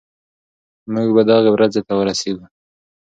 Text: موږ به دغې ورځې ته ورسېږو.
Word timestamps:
موږ 0.93 1.07
به 1.15 1.21
دغې 1.29 1.49
ورځې 1.55 1.81
ته 1.87 1.93
ورسېږو. 1.97 2.45